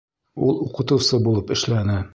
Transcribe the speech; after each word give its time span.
Ул 0.45 0.57
уҡытыусы 0.63 1.23
булып 1.29 1.57
эшләне 1.59 2.05